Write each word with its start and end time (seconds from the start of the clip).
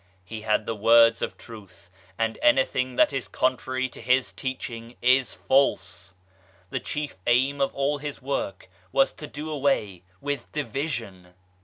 He 0.25 0.41
had 0.41 0.65
the 0.65 0.73
words 0.73 1.21
of 1.21 1.37
Truth, 1.37 1.91
and 2.17 2.39
anything 2.41 2.95
that 2.95 3.13
is 3.13 3.27
contrary 3.27 3.87
to 3.89 4.01
his 4.01 4.33
teaching 4.33 4.95
is 4.99 5.35
false. 5.35 6.15
The 6.71 6.79
chief 6.79 7.17
aim 7.27 7.61
of 7.61 7.71
all 7.75 7.99
his 7.99 8.19
work 8.19 8.67
was 8.91 9.13
to 9.13 9.27
do 9.27 9.51
away 9.51 10.01
with 10.19 10.51
division. 10.53 11.35